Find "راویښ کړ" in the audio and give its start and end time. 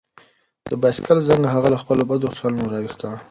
2.73-3.13